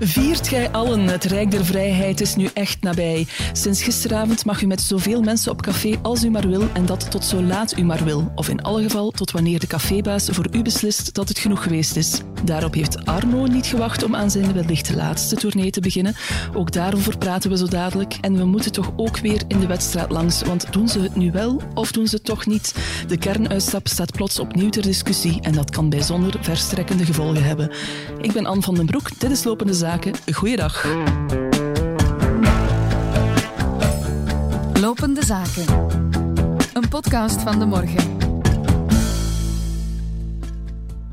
[0.00, 3.26] Viert gij allen, het Rijk der Vrijheid is nu echt nabij.
[3.52, 7.10] Sinds gisteravond mag u met zoveel mensen op café als u maar wil en dat
[7.10, 8.32] tot zo laat u maar wil.
[8.34, 11.96] Of in alle geval tot wanneer de cafébaas voor u beslist dat het genoeg geweest
[11.96, 12.20] is.
[12.44, 16.14] Daarop heeft Arno niet gewacht om aan zijn wellicht laatste tournee te beginnen.
[16.54, 18.16] Ook daarover praten we zo dadelijk.
[18.20, 21.30] En we moeten toch ook weer in de wedstrijd langs, want doen ze het nu
[21.30, 22.74] wel of doen ze het toch niet?
[23.06, 27.70] De kernuitstap staat plots opnieuw ter discussie en dat kan bijzonder verstrekkende gevolgen hebben.
[28.20, 30.14] Ik ben Anne van den Broek, dit is Lopende Zaken.
[30.32, 30.86] Goeiedag.
[34.80, 35.64] Lopende Zaken.
[36.72, 38.16] Een podcast van de morgen.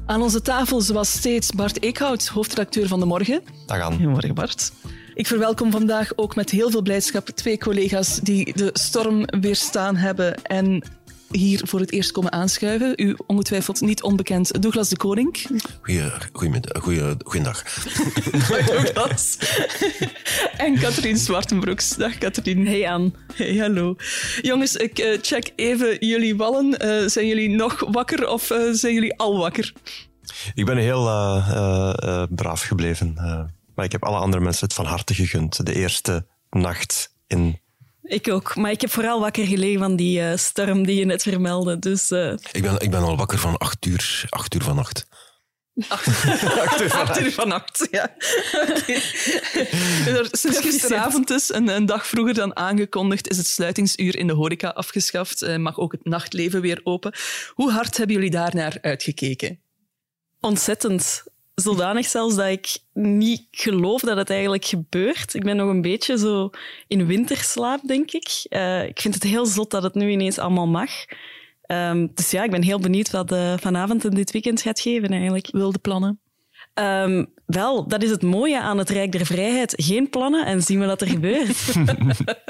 [0.06, 3.42] Aan onze tafel, zoals steeds, Bart Eekhout, hoofdredacteur van De Morgen.
[3.66, 3.92] Dag aan.
[3.94, 4.72] Goedemorgen, Bart.
[5.14, 10.44] Ik verwelkom vandaag ook met heel veel blijdschap twee collega's die de storm weerstaan hebben
[10.44, 10.84] en
[11.36, 12.94] hier voor het eerst komen aanschuiven.
[12.96, 15.48] U ongetwijfeld niet onbekend Douglas de Koning.
[15.82, 17.64] Goeie, goeiemiddag, goeie, goeiedag.
[18.94, 19.38] Douglas.
[20.58, 21.96] en Katrien Zwartenbroeks.
[21.96, 22.68] Dag Katrien.
[22.68, 23.12] Hey Anne.
[23.34, 23.96] Hey, hallo.
[24.42, 26.86] Jongens, ik uh, check even jullie wallen.
[26.86, 29.74] Uh, zijn jullie nog wakker of uh, zijn jullie al wakker?
[30.54, 31.04] Ik ben heel
[32.30, 33.14] braaf gebleven.
[33.76, 35.66] maar ik heb alle andere mensen het van harte gegund.
[35.66, 37.60] De eerste nacht in
[38.06, 41.22] ik ook, maar ik heb vooral wakker gelegen van die uh, storm die je net
[41.22, 41.80] vermeldde.
[41.80, 42.32] Dus, uh...
[42.52, 45.08] ik, ben, ik ben al wakker van acht uur, acht uur van nacht.
[45.88, 46.08] Acht,
[46.66, 48.16] acht, uur, acht uur van nacht, ja.
[48.54, 49.02] Okay.
[50.32, 54.70] Sinds gisteravond is, een, een, dag vroeger dan aangekondigd, is het sluitingsuur in de horeca
[54.70, 55.44] afgeschaft.
[55.44, 57.14] Uh, mag ook het nachtleven weer open.
[57.54, 59.60] Hoe hard hebben jullie daar naar uitgekeken?
[60.40, 61.24] Ontzettend
[61.56, 65.34] zodanig zelfs dat ik niet geloof dat het eigenlijk gebeurt.
[65.34, 66.50] Ik ben nog een beetje zo
[66.88, 68.46] in winterslaap, denk ik.
[68.50, 70.92] Uh, ik vind het heel zot dat het nu ineens allemaal mag.
[71.68, 75.10] Um, dus ja, ik ben heel benieuwd wat uh, vanavond en dit weekend gaat geven
[75.10, 75.48] eigenlijk.
[75.52, 76.20] Wilde plannen?
[76.74, 79.74] Um, wel, dat is het mooie aan het Rijk der Vrijheid.
[79.78, 81.74] Geen plannen en zien we wat er gebeurt.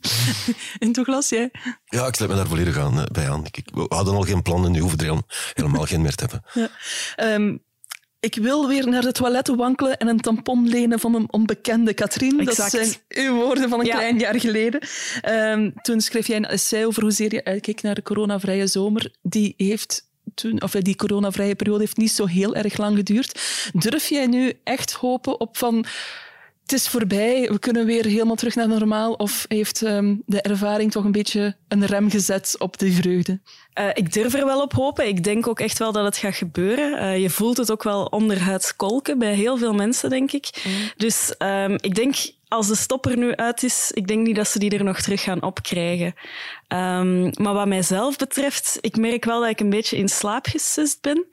[0.78, 1.50] In Douglas, jij?
[1.84, 3.44] Ja, ik sluit me daar volledig aan, bij aan.
[3.50, 5.22] Ik, we hadden al geen plannen, nu hoeven we er
[5.54, 6.70] helemaal geen meer te hebben.
[7.16, 7.34] Ja.
[7.34, 7.62] Um,
[8.20, 12.44] ik wil weer naar de toiletten wankelen en een tampon lenen van een onbekende Katrien.
[12.44, 13.96] Dat zijn uw woorden van een ja.
[13.96, 14.80] klein jaar geleden.
[15.30, 19.14] Um, toen schreef jij een essay over hoezeer je uitkeek naar de coronavrije zomer.
[19.22, 23.40] Die heeft toen, of die coronavrije periode heeft niet zo heel erg lang geduurd.
[23.72, 25.84] Durf jij nu echt hopen op van
[26.70, 29.12] het is voorbij, we kunnen weer helemaal terug naar normaal?
[29.12, 33.40] Of heeft um, de ervaring toch een beetje een rem gezet op die vreugde?
[33.80, 35.08] Uh, ik durf er wel op hopen.
[35.08, 37.02] Ik denk ook echt wel dat het gaat gebeuren.
[37.02, 40.62] Uh, je voelt het ook wel onderhuids kolken bij heel veel mensen, denk ik.
[40.64, 40.72] Mm.
[40.96, 42.14] Dus um, ik denk,
[42.48, 45.22] als de stopper nu uit is, ik denk niet dat ze die er nog terug
[45.22, 46.14] gaan opkrijgen.
[46.68, 51.00] Um, maar wat mijzelf betreft, ik merk wel dat ik een beetje in slaap gesust
[51.00, 51.26] ben.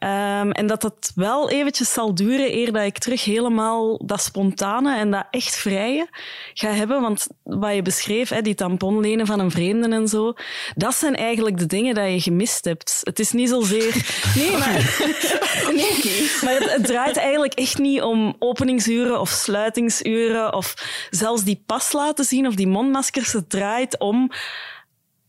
[0.00, 4.96] Um, en dat dat wel eventjes zal duren eer dat ik terug helemaal dat spontane
[4.96, 6.08] en dat echt vrije
[6.54, 7.00] ga hebben.
[7.00, 10.32] Want wat je beschreef, hè, die tamponlenen van een vreemde en zo,
[10.74, 13.00] dat zijn eigenlijk de dingen dat je gemist hebt.
[13.02, 13.86] Het is niet zozeer...
[14.34, 15.00] Nee, maar,
[15.74, 20.74] nee, maar het, het draait eigenlijk echt niet om openingsuren of sluitingsuren of
[21.10, 23.32] zelfs die pas laten zien of die mondmaskers.
[23.32, 24.30] Het draait om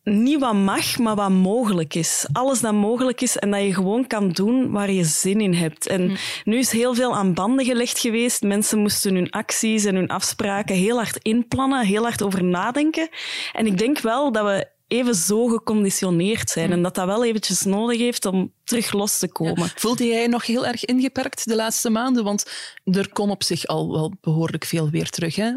[0.03, 2.25] niet wat mag, maar wat mogelijk is.
[2.31, 5.87] Alles dat mogelijk is en dat je gewoon kan doen waar je zin in hebt.
[5.87, 6.15] En hm.
[6.43, 8.41] nu is heel veel aan banden gelegd geweest.
[8.41, 13.09] Mensen moesten hun acties en hun afspraken heel hard inplannen, heel hard over nadenken.
[13.53, 16.71] En ik denk wel dat we even zo geconditioneerd zijn hm.
[16.71, 19.63] en dat dat wel eventjes nodig heeft om terug los te komen.
[19.63, 19.71] Ja.
[19.75, 22.23] Voelde jij nog heel erg ingeperkt de laatste maanden?
[22.23, 22.51] Want
[22.83, 25.51] er kon op zich al wel behoorlijk veel weer terug, hè?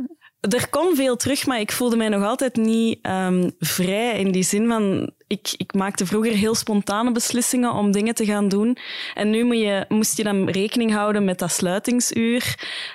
[0.51, 4.43] Er kon veel terug, maar ik voelde mij nog altijd niet um, vrij in die
[4.43, 8.77] zin van ik, ik maakte vroeger heel spontane beslissingen om dingen te gaan doen.
[9.15, 12.55] En nu moet je, moest je dan rekening houden met dat sluitingsuur.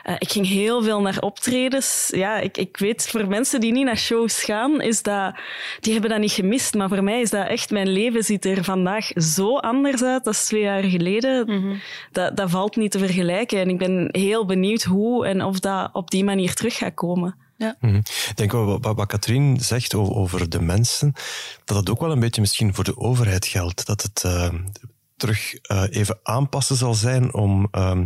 [0.10, 2.08] Uh, ik ging heel veel naar optredens.
[2.12, 5.36] Ja, ik, ik weet, voor mensen die niet naar shows gaan, is dat,
[5.80, 6.74] die hebben dat niet gemist.
[6.74, 10.34] Maar voor mij is dat echt, mijn leven ziet er vandaag zo anders uit dan
[10.34, 11.46] twee jaar geleden.
[11.48, 11.82] Mm -hmm.
[12.12, 13.60] dat, dat valt niet te vergelijken.
[13.60, 17.47] En ik ben heel benieuwd hoe en of dat op die manier terug gaat komen.
[17.58, 17.76] Ja.
[17.80, 18.00] Mm -hmm.
[18.30, 21.14] Ik denk wat, wat, wat Katrien zegt over, over, de mensen,
[21.66, 23.86] dat het ook wel een beetje misschien voor de overheid geldt.
[23.86, 24.50] Dat het uh,
[25.16, 27.68] terug uh, even aanpassen zal zijn om.
[27.72, 28.02] Uh,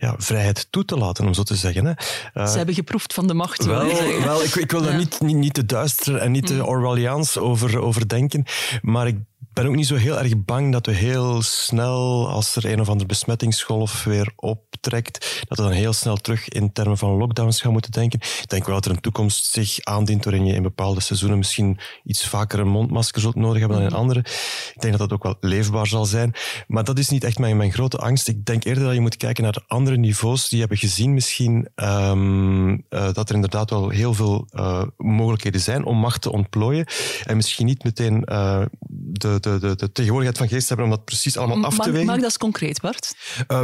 [0.00, 1.84] ja, vrijheid toe te laten, om zo te zeggen.
[1.84, 1.92] Hè.
[2.34, 3.64] Uh, Ze hebben geproefd van de macht.
[3.64, 3.86] Wel,
[4.24, 4.98] wel ik, ik, wil daar ja.
[4.98, 8.44] niet, niet, niet te duister en niet te Orwelliaans over, over denken,
[8.82, 9.16] maar ik
[9.52, 12.88] ben ook niet zo heel erg bang dat we heel snel, als er een of
[12.88, 17.60] andere besmettingsgolf weer op optrekt, dat we dan heel snel terug in termen van lockdowns
[17.60, 18.18] gaan moeten denken.
[18.20, 21.78] Ik denk wel dat er een toekomst zich aandient waarin je in bepaalde seizoenen misschien
[22.04, 24.18] iets vaker een mondmasker zult nodig hebben dan in andere.
[24.18, 26.34] Ik denk dat dat ook wel leefbaar zal zijn.
[26.66, 28.28] Maar dat is niet echt mijn, mijn grote angst.
[28.28, 31.68] Ik denk eerder dat je moet kijken naar de andere niveaus die hebben gezien misschien
[31.76, 36.86] um, uh, dat er inderdaad wel heel veel uh, mogelijkheden zijn om macht te ontplooien.
[37.24, 41.04] En misschien niet meteen uh, de, de, de, de, tegenwoordigheid van geest hebben om dat
[41.04, 42.06] precies allemaal af te wegen.
[42.06, 43.14] Maak dat eens concreet, Bart.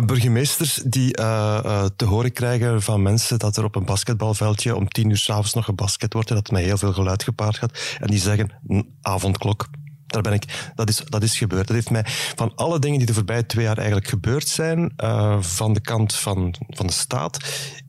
[0.07, 1.04] burgemeesters die
[1.97, 5.65] te horen krijgen van mensen dat er op een basketbalveldje om tien uur s'avonds nog
[5.65, 7.97] gebasket wordt en dat met heel veel geluid gepaard gaat.
[8.01, 8.51] En die zeggen,
[9.03, 9.69] avondklok,
[10.07, 11.67] daar ben ik, dat, is, dat is gebeurd.
[11.67, 12.05] Dat heeft mij
[12.35, 16.15] van alle dingen die de voorbije twee jaar eigenlijk gebeurd zijn, uh, van de kant
[16.15, 17.39] van, van de staat,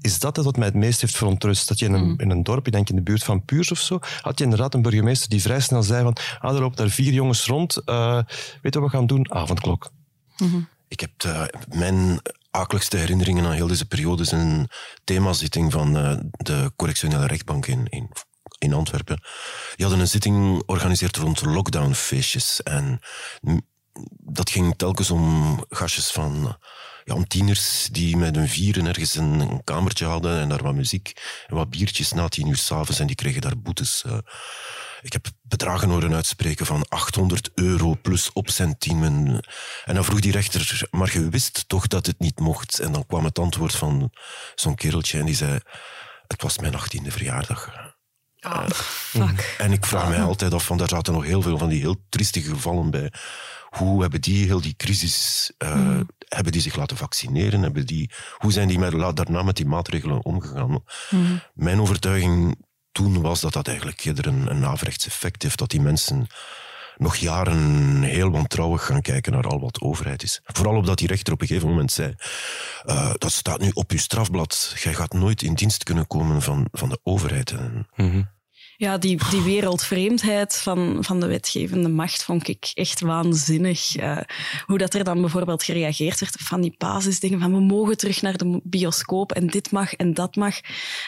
[0.01, 1.67] is dat het wat mij het meest heeft verontrust.
[1.67, 2.19] Dat je in een, mm.
[2.19, 4.73] in een dorp, ik denk in de buurt van Puurs of zo, had je inderdaad
[4.73, 8.73] een burgemeester die vrij snel zei van, ah, er lopen daar vier jongens rond, weet
[8.73, 9.33] je wat we gaan doen?
[9.33, 9.91] Avondklok.
[10.37, 10.67] Mm -hmm.
[10.87, 11.43] Ik heb uh,
[11.77, 12.19] mijn
[12.55, 14.69] akeligste herinneringen aan heel deze periode is een
[15.03, 15.93] themazitting van
[16.31, 18.09] de correctionele rechtbank in, in
[18.57, 19.21] in Antwerpen.
[19.75, 22.63] Die hadden een zitting georganiseerd rond lockdownfeestjes.
[22.63, 22.99] En
[24.17, 26.57] dat ging telkens om gastjes van
[27.03, 31.11] ja, om tieners die met hun vieren ergens een, kamertje hadden en daar wat muziek
[31.47, 34.03] en wat biertjes na tien uur s'avonds en die kregen daar boetes.
[34.07, 34.17] Uh,
[35.05, 39.39] ik heb bedragen horen uitspreken van 800 euro plus opcentiemen.
[39.85, 42.79] En dan vroeg die rechter, maar je wist toch dat het niet mocht?
[42.79, 44.11] En dan kwam het antwoord van
[44.55, 45.59] zo'n kereltje en die zei,
[46.27, 47.71] het was mijn achttiende verjaardag.
[48.39, 49.55] Oh, fuck.
[49.57, 52.05] En ik vraag mij altijd af, van daar zaten nog heel veel van die heel
[52.09, 53.13] triestige gevallen bij.
[53.69, 56.09] Hoe hebben die heel die crisis, uh, mm.
[56.27, 57.61] hebben die zich laten vaccineren?
[57.61, 60.83] Hebben die, hoe zijn die met, daarna met die maatregelen omgegaan?
[61.09, 61.41] Mm.
[61.53, 62.65] Mijn overtuiging
[62.95, 66.27] toen was dat dat eigenlijk eerder een, een averechts effect heeft, dat die mensen
[66.97, 70.41] nog jaren heel wantrouwig gaan kijken naar al wat overheid is.
[70.45, 72.15] Vooral omdat die rechter op een gegeven moment zei,
[72.85, 76.67] uh, dat staat nu op uw strafblad, jij gaat nooit in dienst kunnen komen van,
[76.71, 77.51] van de overheid.
[77.51, 78.29] Mm -hmm.
[78.77, 83.97] Ja, die, die wereldvreemdheid van, van de wetgevende macht vond ik echt waanzinnig.
[83.97, 84.17] Uh,
[84.65, 88.37] hoe dat er dan bijvoorbeeld gereageerd werd van die basisdingen van we mogen terug naar
[88.37, 90.59] de bioscoop en dit mag en dat mag.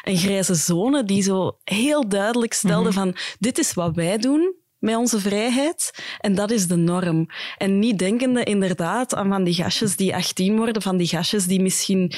[0.03, 2.97] Een grijze zone die zo heel duidelijk stelde mhm.
[2.97, 4.55] van dit is wat wij doen,
[4.87, 5.91] met onze vrijheid.
[6.19, 7.27] En dat is de norm.
[7.57, 11.61] En niet denkende inderdaad aan van die gastjes die 18 worden, van die gastjes die
[11.61, 12.11] misschien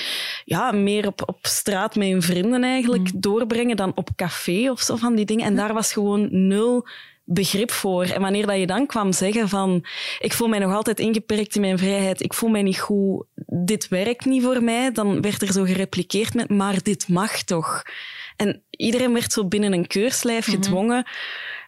[0.45, 3.19] ja, meer op, op straat met hun vrienden eigenlijk mm.
[3.21, 5.45] doorbrengen dan op café of zo van die dingen.
[5.45, 6.87] En daar was gewoon nul
[7.23, 8.03] begrip voor.
[8.03, 9.85] En wanneer dat je dan kwam zeggen van
[10.19, 13.25] ik voel mij nog altijd ingeperkt in mijn vrijheid, ik voel mij niet goed,
[13.65, 17.83] dit werkt niet voor mij, dan werd er zo gerepliceerd met maar dit mag toch.
[18.35, 20.55] En iedereen werd zo binnen een keurslijf mhm.
[20.55, 21.05] gedwongen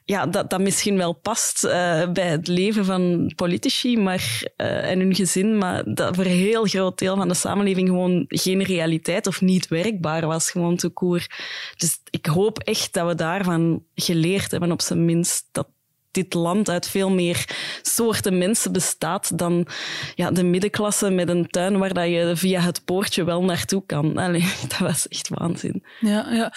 [0.05, 1.71] ja, dat, dat misschien wel past uh,
[2.11, 6.65] bij het leven van politici maar, uh, en hun gezin, maar dat voor een heel
[6.65, 11.27] groot deel van de samenleving gewoon geen realiteit of niet werkbaar was, gewoon te koer.
[11.77, 15.67] Dus ik hoop echt dat we daarvan geleerd hebben, op zijn minst, dat
[16.11, 17.45] dit land uit veel meer
[17.81, 19.67] soorten mensen bestaat dan
[20.15, 24.17] ja, de middenklasse met een tuin waar dat je via het poortje wel naartoe kan.
[24.17, 25.83] Allee, dat was echt waanzin.
[25.99, 26.53] Ja, ja.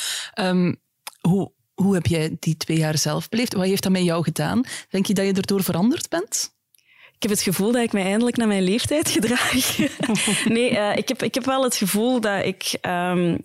[0.48, 0.76] Um,
[1.20, 3.54] hoe, hoe heb jij die twee jaar zelf beleefd?
[3.54, 4.62] Wat heeft dat met jou gedaan?
[4.88, 6.52] Denk je dat je erdoor veranderd bent?
[7.16, 9.78] Ik heb het gevoel dat ik mij eindelijk naar mijn leeftijd gedraag.
[10.56, 13.44] nee, uh, ik, heb, ik heb wel het gevoel dat ik um,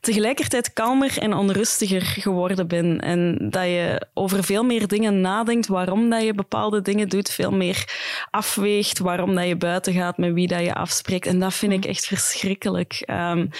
[0.00, 3.00] tegelijkertijd kalmer en onrustiger geworden ben.
[3.00, 7.50] En dat je over veel meer dingen nadenkt, waarom dat je bepaalde dingen doet, veel
[7.50, 7.84] meer
[8.30, 11.26] afweegt, waarom dat je buiten gaat, met wie dat je afspreekt.
[11.26, 13.02] En dat vind ik echt verschrikkelijk.
[13.10, 13.50] Um,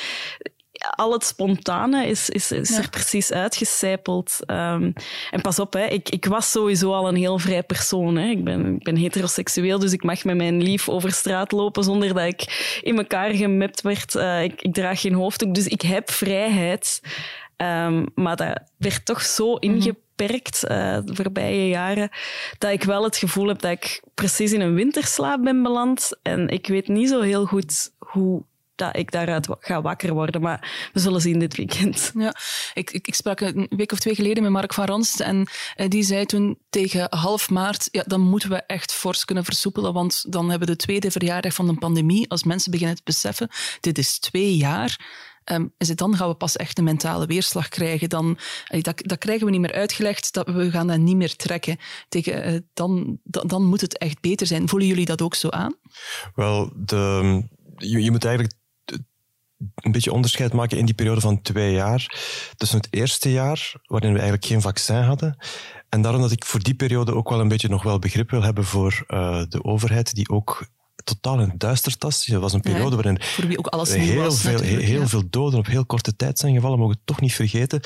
[0.91, 4.39] al het spontane is, is, is er precies uitgecijpeld.
[4.47, 4.93] Um,
[5.31, 8.17] en pas op, hè, ik, ik was sowieso al een heel vrij persoon.
[8.17, 8.29] Hè.
[8.29, 12.15] Ik, ben, ik ben heteroseksueel, dus ik mag met mijn lief over straat lopen zonder
[12.15, 14.15] dat ik in elkaar gemapt werd.
[14.15, 17.01] Uh, ik, ik, draag geen hoofddoek, dus ik heb vrijheid.
[17.57, 19.63] Um, maar dat werd toch zo mhm.
[19.63, 22.11] ingeperkt uh, de voorbije jaren,
[22.59, 26.11] dat ik wel het gevoel heb dat ik precies in een winterslaap ben beland.
[26.23, 28.43] En ik weet niet zo heel goed hoe
[28.77, 30.41] dat ik daaruit ga wakker worden.
[30.41, 32.13] Maar we zullen zien dit weekend.
[32.15, 32.35] Ja,
[32.75, 35.89] ik, ik, ik sprak een week of twee geleden met Mark van Ranst en uh,
[35.89, 40.33] die zei toen tegen half maart, ja, dan moeten we echt fors kunnen versoepelen, want
[40.33, 42.31] dan hebben we de tweede verjaardag van de pandemie.
[42.31, 43.49] Als mensen beginnen te beseffen,
[43.81, 45.25] dit is twee jaar.
[45.53, 48.09] Um, is het dan gaan we pas echt een mentale weerslag krijgen.
[48.09, 48.39] Dan,
[48.81, 51.79] dat, dat krijgen we niet meer uitgelegd, dat we gaan dat niet meer trekken.
[52.09, 54.69] Tegen, uh, dan, dan, dan moet het echt beter zijn.
[54.69, 55.75] Voelen jullie dat ook zo aan?
[56.35, 57.43] Wel, de,
[57.77, 58.55] je, je moet eigenlijk
[59.75, 62.15] een beetje onderscheid maken in die periode van twee jaar.
[62.57, 65.37] Tussen het eerste jaar, waarin we eigenlijk geen vaccin hadden.
[65.89, 68.43] En daarom dat ik voor die periode ook wel een beetje nog wel begrip wil
[68.43, 70.67] hebben voor uh, de overheid, die ook
[71.05, 72.27] totaal in het duister tast.
[72.27, 74.41] Het was een periode Ja, waarin Voor wie ook alles heel, was.
[74.41, 75.07] veel, heel ja.
[75.07, 77.81] veel doden op heel korte tijd zijn gevallen, mogen we toch niet vergeten.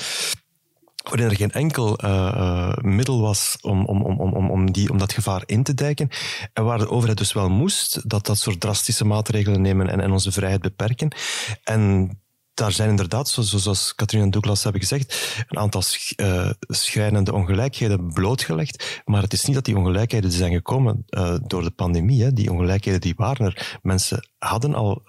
[1.03, 4.97] Waarin er geen enkel eh, eh, middel was om, om, om, om, om, die, om
[4.97, 6.09] dat gevaar in te dijken.
[6.53, 10.11] En waar de overheid dus wel moest, dat dat soort drastische maatregelen nemen en, en
[10.11, 11.15] onze vrijheid beperken.
[11.63, 12.09] En
[12.53, 15.81] daar zijn inderdaad, zo- zo- zoals Katrien en Douglas hebben gezegd, een aantal
[16.15, 19.01] eh, schrijnende ongelijkheden blootgelegd.
[19.05, 21.05] Maar het is niet dat die ongelijkheden zijn gekomen
[21.47, 22.23] door de pandemie.
[22.23, 22.33] Hè.
[22.33, 23.79] Die ongelijkheden die waren er.
[23.81, 25.03] Mensen hadden al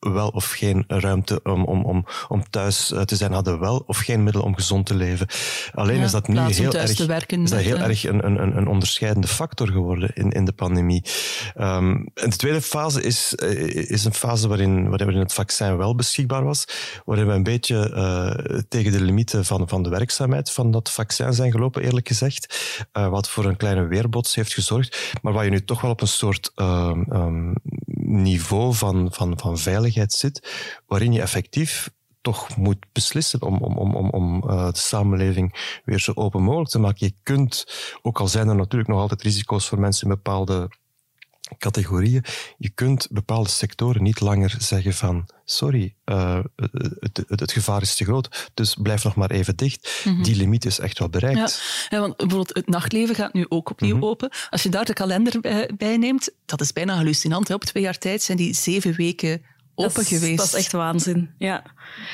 [0.00, 3.98] wel of geen ruimte om, om, om, om thuis eh, te zijn, hadden wel of
[3.98, 5.26] geen middel om gezond te leven.
[5.74, 7.88] Alleen Ja, is dat nu heel erg, werken, is dat heel ja.
[7.88, 11.04] erg een, een, een- onderscheidende factor geworden in, in de pandemie.
[11.54, 15.94] Ehm, en de tweede fase is, eh, is een fase waarin, waarin het vaccin wel
[15.94, 16.64] beschikbaar was,
[17.04, 21.32] waarin we een beetje eh, tegen de limieten van, van de werkzaamheid van dat vaccin
[21.32, 22.60] zijn gelopen, eerlijk gezegd.
[22.92, 26.08] Wat voor een kleine weerbots heeft gezorgd, maar waar je nu toch wel op een
[26.08, 27.52] soort ehm, ehm,
[28.12, 30.50] niveau van, van, van veiligheid zit,
[30.86, 31.90] waarin je effectief
[32.20, 36.70] toch moet beslissen om, om, om, om, om eh, de samenleving weer zo open mogelijk
[36.70, 37.06] te maken.
[37.06, 37.66] Je kunt,
[38.02, 40.70] ook al zijn er natuurlijk nog altijd risico's voor mensen in bepaalde
[41.58, 42.24] categorieën,
[42.58, 47.94] je kunt bepaalde sectoren niet langer zeggen van sorry, eh, het, het, het gevaar is
[47.94, 50.04] te groot, dus blijf nog maar even dicht.
[50.22, 51.38] Die limiet is echt wel bereikt.
[51.38, 54.04] Ja, ja, want bijvoorbeeld het nachtleven gaat nu ook opnieuw Mhm.
[54.04, 54.30] open.
[54.50, 57.48] Als je daar de kalender bij, bij neemt, dat is bijna hallucinant.
[57.48, 57.54] Hè?
[57.54, 59.42] Op twee jaar tijd zijn die zeven weken
[59.74, 60.36] open dat is, geweest.
[60.36, 61.30] Dat is echt waanzin.
[61.38, 61.62] Ja.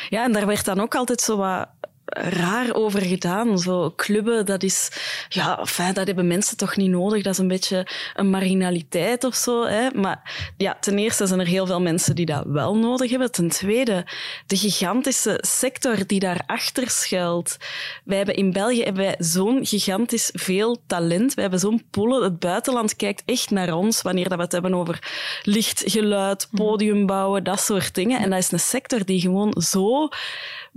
[0.09, 1.68] ja, en daar werd dan ook altijd zo wat
[2.11, 3.59] raar over gedaan.
[3.59, 4.91] Zo clubben, dat is...
[5.29, 7.23] Ja, enfin, dat hebben mensen toch niet nodig.
[7.23, 9.65] Dat is een beetje een marginaliteit of zo.
[9.65, 9.91] Hè?
[9.91, 13.33] Maar ja, ten eerste zijn er heel veel mensen die dat wel nodig hebben.
[13.33, 14.07] Ten tweede,
[14.47, 17.57] de gigantische sector die daarachter schuilt.
[18.05, 21.35] Wij hebben in België hebben wij zo'n gigantisch veel talent.
[21.35, 22.23] Wij hebben zo'n poelen.
[22.23, 24.99] Het buitenland kijkt echt naar ons wanneer dat we het hebben over
[25.43, 28.21] licht, geluid, podium bouwen, dat soort dingen.
[28.21, 30.09] En dat is een sector die gewoon zo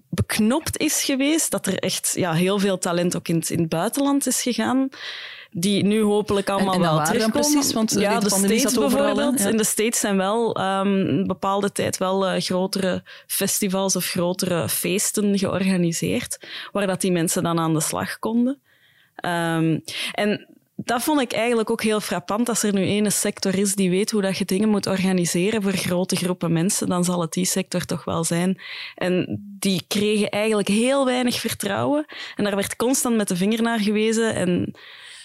[0.09, 3.69] beknopt is geweest, dat er echt ja, heel veel talent ook in het, in het
[3.69, 4.89] buitenland is gegaan.
[5.53, 7.31] Die nu hopelijk allemaal en wel terugkomen.
[7.31, 7.73] precies?
[7.73, 9.39] Want, eh, ja, de States bijvoorbeeld.
[9.39, 9.47] Ja.
[9.47, 14.69] In de States zijn wel ehm, een bepaalde tijd wel eh, grotere festivals of grotere
[14.69, 16.39] feesten georganiseerd,
[16.71, 18.61] waar dat die mensen dan aan de slag konden.
[19.15, 19.79] Ehm,
[20.11, 20.47] en
[20.83, 22.49] dat vond ik eigenlijk ook heel frappant.
[22.49, 25.71] Als er nu ene sector is die weet hoe dat je dingen moet organiseren voor
[25.71, 28.61] grote groepen mensen, dan zal het die sector toch wel zijn.
[28.95, 32.05] En die kregen eigenlijk heel weinig vertrouwen.
[32.35, 34.35] En daar werd constant met de vinger naar gewezen.
[34.35, 34.75] En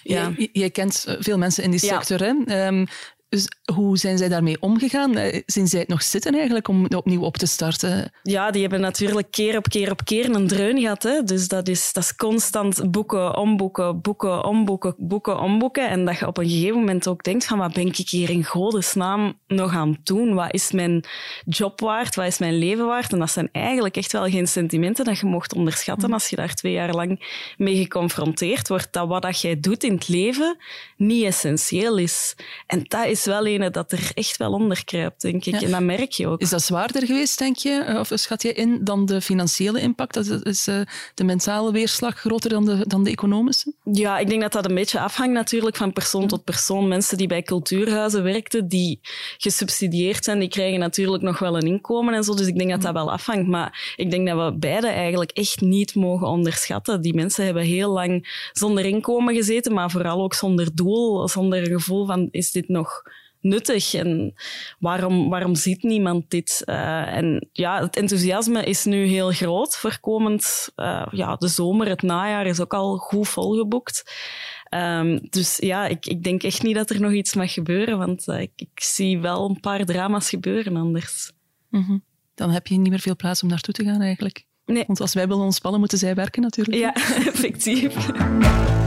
[0.03, 2.03] ja, Jij, jij kent veel mensen in die Ja.
[2.03, 2.27] sector.
[2.27, 2.35] Hè?
[2.45, 2.87] Ehm,
[3.29, 5.17] dus hoe zijn zij daarmee omgegaan?
[5.17, 8.13] Eh, Zien zij het nog zitten eigenlijk om opnieuw op te starten?
[8.23, 11.03] Ja, die hebben natuurlijk keer op keer op keer een dreun gehad.
[11.03, 11.23] Hè?
[11.23, 15.89] Dus dat is, dat is constant boeken, omboeken, boeken, omboeken, boeken, omboeken.
[15.89, 18.45] En dat je op een gegeven moment ook denkt van wat ben ik hier in
[18.45, 20.35] godesnaam nog aan het doen?
[20.35, 21.05] Wat is mijn
[21.45, 22.15] job waard?
[22.15, 23.13] Wat is mijn leven waard?
[23.13, 26.55] En dat zijn eigenlijk echt wel geen sentimenten dat je mocht onderschatten als je daar
[26.55, 28.93] twee jaar lang mee geconfronteerd wordt.
[28.93, 30.57] Dat wat dat jij doet in het leven
[30.97, 32.37] niet essentieel is.
[32.67, 35.55] En dat is wel een dat er echt wel onder kruipt, denk ik.
[35.55, 35.67] Ja.
[35.67, 36.41] En dat merk je ook.
[36.41, 37.71] Is dat zwaarder geweest, denk je?
[37.87, 40.15] Eh, Of schat je in dan de financiële impact?
[40.15, 40.81] Dat is- Is eh,
[41.15, 43.73] de mentale weerslag groter dan de, dan de economische?
[43.93, 46.89] Ja, ik denk dat dat een beetje afhangt natuurlijk van persoon tot persoon.
[46.89, 49.01] Mensen die bij cultuurhuizen werkten, die
[49.37, 52.35] gesubsidieerd zijn, die krijgen natuurlijk nog wel een inkomen en zo.
[52.35, 53.47] Dus ik denk dat dat wel afhangt.
[53.49, 57.01] Maar ik denk dat we beide eigenlijk echt niet mogen onderschatten.
[57.01, 62.07] Die mensen hebben heel lang zonder inkomen gezeten, maar vooral ook zonder doel, zonder gevoel
[62.07, 63.03] van is dit nog
[63.49, 64.35] nuttig en
[64.79, 66.63] waarom, waarom ziet niemand dit?
[66.65, 71.89] Eh, en ja, het enthousiasme is nu heel groot voor komend, eh, ja, de zomer,
[71.89, 74.05] het najaar is ook al goed volgeboekt.
[74.69, 78.29] Ehm, dus ja, ik, ik denk echt niet dat er nog iets mag gebeuren, want
[78.29, 81.33] eh, ik, ik zie wel een paar drama's gebeuren anders.
[81.71, 81.99] Mhm.
[82.35, 84.45] Dan heb je niet meer veel plaats om naartoe te gaan eigenlijk.
[84.67, 84.85] Nee.
[84.87, 86.79] Want als wij willen ontspannen, moeten zij werken natuurlijk.
[86.79, 86.95] Ja,
[87.33, 87.95] effectief.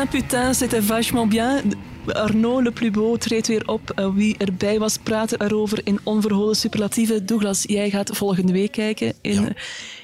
[0.00, 1.62] Putain, putain, c'était vachement bien.
[2.06, 3.90] Arnaud Le Plus Beau treedt weer op.
[3.90, 7.26] Eh, Wie erbij was, praten erover in onverholen superlatieven.
[7.26, 9.52] Douglas, jij gaat volgende week kijken in Ja.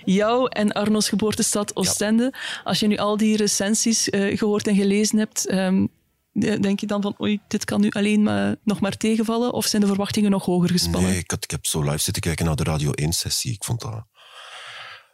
[0.05, 2.33] jouw en Arno's geboortestad Oostende.
[2.65, 5.87] Als je nu al die recensies eh, gehoord en gelezen hebt, ehm,
[6.33, 9.53] eh, denk je dan van oei, dit kan nu alleen maar, nog maar tegenvallen?
[9.53, 11.11] Of zijn de verwachtingen nog hoger gespannen?
[11.11, 13.53] Nee, ik, had, ik heb zo live zitten kijken naar de Radio 1-sessie.
[13.53, 14.05] Ik vond dat...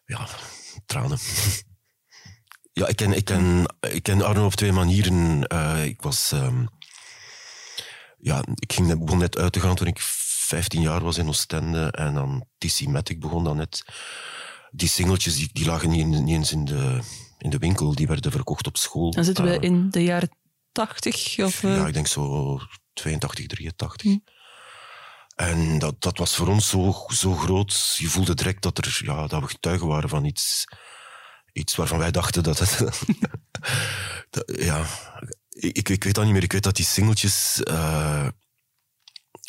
[0.06, 0.26] Ja,
[0.86, 1.18] tranen.
[2.73, 5.47] ja, ik ken, ik, ken, ik ken Arno op twee manieren.
[5.47, 6.33] Eh, ik was...
[6.33, 6.64] ehm,
[8.19, 11.29] ja, ik ging net, begon net uit te gaan toen ik 15 jaar was in
[11.29, 11.91] Oostende.
[11.91, 13.85] En dan TC Matic begon dan net.
[14.71, 16.99] Die singeltjes die, die lagen niet, eens in de,
[17.38, 17.95] in de winkel.
[17.95, 19.11] Die werden verkocht op school.
[19.11, 20.31] Dan zitten we Eh, in de jaren
[20.73, 21.38] tachtig.
[21.38, 22.59] Of, eh, ja, ik denk zo
[22.93, 24.02] 82, 83.
[24.02, 24.19] Hm.
[25.35, 27.97] En dat, dat was voor ons zo, zo groot.
[27.99, 30.64] Je voelde direct dat, er, ja, dat we getuigen waren van iets,
[31.52, 32.78] iets waarvan wij dachten dat het...
[34.30, 34.87] dat- ja,
[35.49, 36.42] ik, ik weet dat niet meer.
[36.42, 37.62] Ik weet dat die singeltjes...
[37.62, 38.26] eh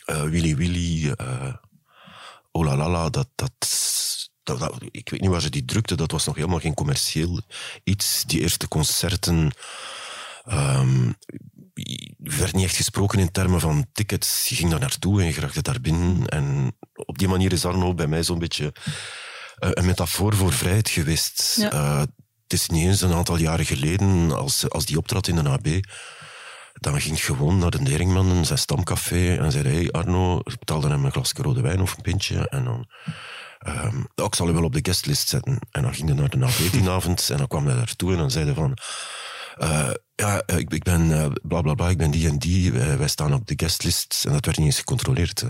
[0.06, 1.54] eh, Willy Willy, eh
[2.56, 3.52] Oh la la la, dat, dat,
[4.92, 5.96] Ik weet niet waar ze die drukte.
[5.96, 7.42] Dat was nog helemaal geen commercieel
[7.84, 8.24] iets.
[8.24, 9.52] Die eerste concerten...
[10.44, 14.50] er werd niet echt gesproken in termen van tickets.
[14.50, 16.28] Je ging daar naartoe en je raakte daar binnen.
[16.28, 18.74] En op die manier is Arno bij mij zo'n beetje
[19.70, 21.56] een metafoor voor vrijheid geweest.
[21.60, 21.72] Ja.
[21.72, 22.00] Eh,
[22.44, 25.68] het is niet eens een aantal jaren geleden, als, als die optrad in de AB,
[26.74, 30.88] dan ging ik gewoon naar de Deringman, zijn stamcafé, en zei hey Arno, ik betaalde
[30.90, 32.88] hem een glasje rode wijn of een pintje, en dan...
[34.16, 35.60] "Ja, ik zal u wel op de guestlist zetten.
[35.72, 38.18] En dan ging hij naar de AB die avond, en dan kwam hij daartoe en
[38.18, 38.78] dan zei hij van...
[39.58, 42.72] eh, ja, eh, ik, ik ben eh, bla bla bla, ik ben die en die.
[42.72, 44.24] Wij, wij staan op de guestlist.
[44.26, 45.42] En dat werd niet eens gecontroleerd.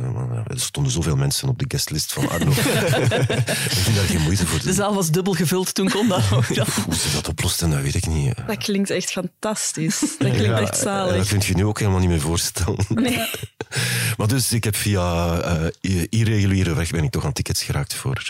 [0.48, 2.52] er stonden zoveel mensen op de guestlist van Arno.
[2.52, 4.74] ik ging daar geen moeite voor de doen.
[4.74, 6.22] zaal was dubbel gevuld, toen kon dat.
[6.24, 8.34] Hoe ze dat oplosten, dat weet ik niet.
[8.48, 10.00] Dat klinkt echt fantastisch.
[10.00, 11.18] Dat klinkt Ja, echt zalig.
[11.18, 12.86] Dat kun je nu ook helemaal niet meer voorstellen.
[12.90, 13.28] Nee.
[14.18, 18.24] Maar dus, ik heb via eh, irreguliere weg ben ik toch aan tickets geraakt voor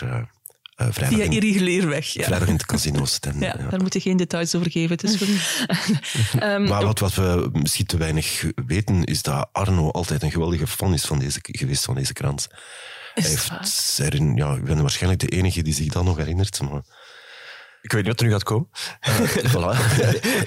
[0.76, 2.06] eh, vrijdag, Via in, irregulier weg.
[2.06, 2.24] Ja.
[2.24, 3.68] vrijdag in het casino Stende, Ja, ja.
[3.68, 4.90] daar moet je geen details over geven.
[4.90, 5.28] Het is goed.
[6.42, 10.66] Ehm, Maar wat, wat we misschien te weinig weten, is dat Arno altijd een geweldige
[10.66, 12.46] fan is van deze, geweest van deze krant.
[13.14, 13.50] Hij heeft,
[13.96, 16.60] herinner- ja, ik ben waarschijnlijk de enige die zich dat nog herinnert.
[16.60, 16.82] Maar,
[17.82, 18.68] Ik weet niet wat er nu gaat komen.
[19.52, 19.98] voilà.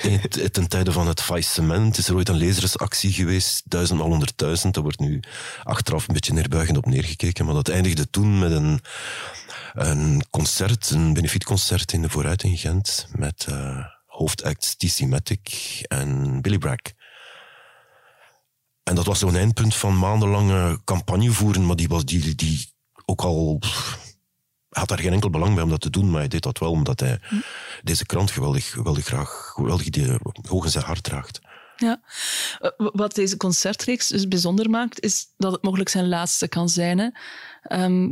[0.01, 4.73] In- Ten tijde van het faillissement is er ooit een lezersactie geweest, duizendmaal honderdduizend.
[4.73, 5.19] Daar wordt nu
[5.63, 7.45] achteraf een beetje neerbuigend op neergekeken.
[7.45, 8.81] Maar dat eindigde toen met een,
[9.77, 13.85] een concert, een benefietconcert in de Vooruit in Gent, met eh
[14.17, 15.49] hoofdacts TC Matic
[15.87, 16.81] en Billy Bragg.
[18.83, 22.73] En dat was zo'n eindpunt van maandenlange campagne voeren, maar die, was, die, die
[23.05, 23.59] ook al...
[24.69, 26.71] had daar geen enkel belang bij om dat te doen, maar hij deed dat wel
[26.71, 27.19] omdat hij
[27.83, 31.39] deze krant geweldig, geweldig graag, geweldig die, hoog in zijn hart draagt.
[31.75, 32.01] Ja.
[32.59, 36.97] Eh, Wat deze concertreeks dus bijzonder maakt, is dat het mogelijk zijn laatste kan zijn.
[36.97, 37.09] Hè.
[37.61, 38.09] Ehm,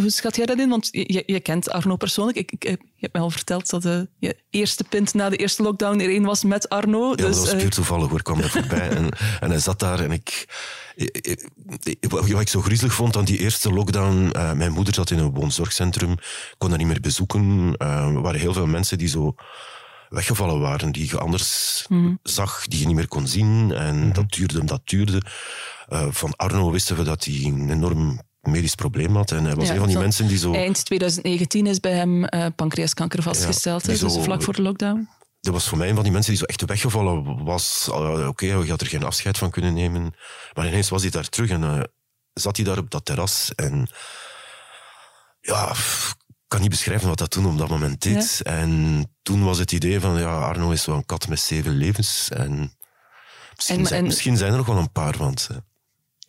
[0.00, 0.68] hoe schat jij dat in?
[0.68, 2.38] Want je, je- kent Arno persoonlijk.
[2.38, 5.62] Ik, ik, je hebt mij al verteld dat de je eerste pint na de eerste
[5.62, 7.08] lockdown er één was met Arno.
[7.10, 9.08] Ja, dus, dat was eh, puur toevallig hoor, ik kwam daar voorbij en,
[9.40, 10.46] en hij zat daar en ik,
[12.08, 15.34] Wat ik zo griezelig vond aan die eerste lockdown, eh, mijn moeder zat in een
[15.34, 16.14] woonzorgcentrum,
[16.58, 17.74] kon dat niet meer bezoeken.
[17.76, 19.34] Eh, er waren heel veel mensen die zo
[20.08, 21.86] weggevallen waren, die je anders
[22.22, 23.72] zag, die je niet meer kon zien.
[23.72, 25.22] En dat duurde, dat duurde.
[25.88, 29.30] Eh, van Arno wisten we dat hij een enorm medisch probleem had.
[29.30, 30.52] En hij was Ja, een van die mensen die zo...
[30.52, 33.84] Eind 2019 is bij hem eh, pancreaskanker vastgesteld.
[33.84, 35.08] dus vlak voor de lockdown.
[35.40, 37.86] Dat was voor mij een van die mensen die zo echt weggevallen was.
[37.90, 40.14] Uh, Oké, je had er geen afscheid van kunnen nemen.
[40.54, 41.80] Maar ineens was hij daar terug en eh,
[42.32, 43.52] zat hij daar op dat terras.
[43.54, 43.88] En
[45.40, 46.14] ja, ik
[46.48, 48.40] kan niet beschrijven wat dat toen op dat moment deed.
[48.42, 52.28] En toen was het idee van, ja, Arno is zo'n kat met zeven levens.
[52.30, 52.72] En
[53.56, 55.48] misschien, En- zijn, en- misschien zijn er nog wel een paar, want...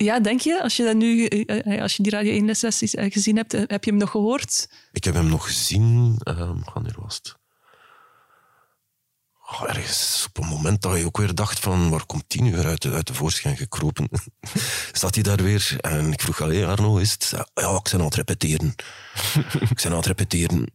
[0.04, 0.62] Ja, denk je?
[0.62, 3.52] Als je, dat nu, eh, eh, als je die Radio 1 sessies eh, gezien hebt,
[3.52, 4.70] heb je hem nog gehoord?
[4.92, 6.16] Ik heb hem nog gezien.
[6.24, 7.38] ehm wanneer was het?
[9.52, 11.90] Oh, ergens op een moment dat je ook weer dacht van...
[11.90, 14.10] Waar komt die nu weer uit de, uit de voorschijn gekropen?
[14.92, 15.76] Zat hij daar weer?
[15.80, 17.30] En ik vroeg, allee Arno, is het?
[17.54, 18.76] Ja, ik ben aan het repeteren.
[19.70, 20.72] ik ben aan het repeteren.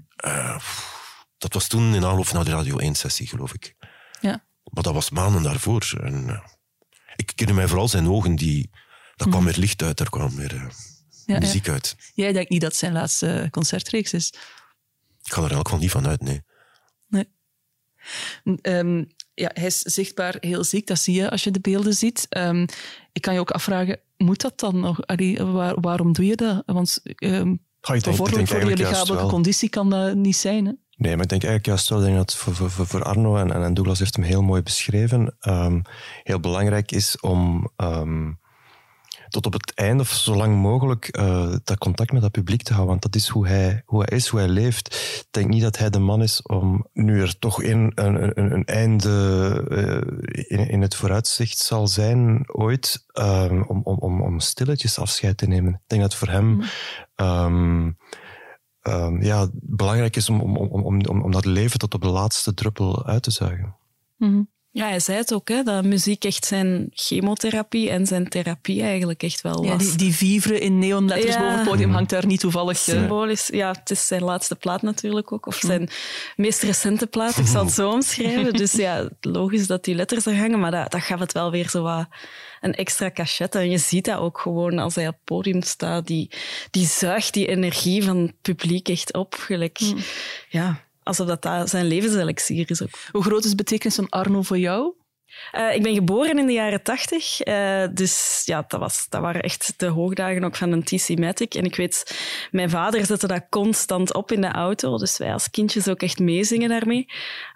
[1.39, 3.75] Dat was toen in aanloop naar de Radio 1-sessie, geloof ik.
[4.21, 4.45] Ja.
[4.65, 5.93] Maar dat was maanden daarvoor.
[6.03, 6.43] En,
[7.17, 8.71] ik kende mij vooral zijn ogen, die...
[9.17, 10.71] Daar kwam weer licht uit, daar kwam weer eh, Mhm.
[11.27, 11.41] Ja, ja.
[11.41, 11.97] muziek uit.
[12.15, 14.33] Jij denkt niet dat het zijn laatste concertreeks is.
[15.23, 16.43] Ik ga er elk geval niet van uit, nee.
[17.09, 17.29] Nee.
[18.61, 22.27] Ehm, ja, hij is zichtbaar heel ziek, dat zie je als je de beelden ziet.
[22.29, 22.67] Ehm,
[23.13, 25.07] ik kan je ook afvragen, moet dat dan nog?
[25.07, 26.63] Allee, waar- waarom doe je dat?
[26.67, 30.65] Want ehm denk- ik bevorderlijk denk voor je lichamelijke conditie kan dat niet zijn.
[30.67, 30.73] Hè?
[30.97, 33.53] Nee, maar ik denk eigenlijk juist wel denk dat voor, voor, voor- voor Arno, en,
[33.53, 35.81] en Douglas heeft hem heel mooi beschreven, ehm,
[36.23, 38.33] heel belangrijk is om ehm,
[39.35, 42.73] tot op het einde, of zo lang mogelijk, eh, dat contact met dat publiek te
[42.73, 42.91] houden.
[42.91, 44.95] Want dat is hoe hij, hoe hij is, hoe hij leeft.
[45.21, 48.53] Ik denk niet dat hij de man is om, nu er toch in, een, een,
[48.53, 49.11] een einde
[49.71, 55.47] eh, in, in het vooruitzicht zal zijn, ooit, ehm, om, om, om, stilletjes afscheid te
[55.47, 55.73] nemen.
[55.73, 56.63] Ik denk dat voor hem...
[57.15, 57.91] ehm,
[58.81, 62.55] ehm, ja, belangrijk is om, om, om, om, om dat leven tot op de laatste
[62.55, 63.77] druppel uit te zuigen.
[64.75, 69.23] Ja, hij zei het ook, hè, dat muziek echt zijn chemotherapie en zijn therapie eigenlijk
[69.23, 69.67] echt wel was.
[69.67, 71.41] Ja, die, die vivre in neonletters Ja.
[71.41, 72.77] boven het podium hangt daar niet toevallig.
[72.89, 75.47] eh, Symbolisch, ja, het is zijn laatste plaat natuurlijk ook.
[75.47, 75.89] Of zijn
[76.37, 78.53] meest recente plaat, ik zal het zo omschrijven.
[78.65, 81.69] Dus ja, logisch dat die letters er hangen, maar dat, dat gaf het wel weer
[81.69, 82.07] zo wat
[82.61, 83.55] een extra cachet.
[83.55, 86.07] En je ziet dat ook gewoon als hij op het podium staat.
[86.07, 86.31] Die,
[86.71, 89.35] die zuigt die energie van het publiek echt op.
[89.35, 89.79] Gelijk,
[90.49, 92.91] ja, alsof dat, dat zijn levenselixier is ook.
[93.11, 94.95] Hoe groot is de betekenis van Arno voor jou?
[95.53, 99.43] Eh, ik ben geboren in de jaren tachtig, eh, dus ja, dat, was, dat waren
[99.43, 101.55] echt de hoogdagen ook van een TC-Matic.
[101.55, 102.19] En ik weet,
[102.51, 106.19] mijn vader zette dat constant op in de auto, dus wij als kindjes ook echt
[106.19, 107.07] meezingen daarmee.